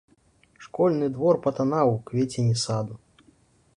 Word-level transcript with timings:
Школьны 0.67 1.09
двор 1.17 1.39
патанаў 1.49 1.87
у 1.97 2.01
квецені 2.11 2.55
саду. 2.67 2.95